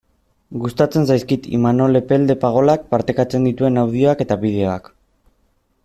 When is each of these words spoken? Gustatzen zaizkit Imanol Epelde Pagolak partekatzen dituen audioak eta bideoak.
Gustatzen 0.61 1.03
zaizkit 1.15 1.45
Imanol 1.57 1.99
Epelde 1.99 2.37
Pagolak 2.45 2.89
partekatzen 2.95 3.47
dituen 3.51 3.79
audioak 3.83 4.25
eta 4.27 4.43
bideoak. 4.47 4.91